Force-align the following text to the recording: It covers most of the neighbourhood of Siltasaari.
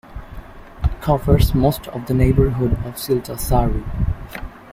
It 0.83 0.99
covers 0.99 1.53
most 1.53 1.87
of 1.89 2.07
the 2.07 2.15
neighbourhood 2.15 2.71
of 2.85 2.95
Siltasaari. 2.95 3.83